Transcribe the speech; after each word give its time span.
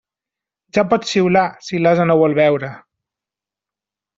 Ja 0.77 0.83
pots 0.93 1.11
xiular, 1.11 1.43
si 1.67 1.81
l'ase 1.83 2.07
no 2.13 2.17
vol 2.23 2.35
beure. 2.43 2.71